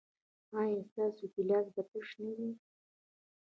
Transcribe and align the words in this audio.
ایا 0.59 0.81
ستاسو 0.89 1.25
ګیلاس 1.33 1.67
به 1.75 1.81
تش 1.89 2.07
نه 2.23 2.31
وي؟ 2.37 2.49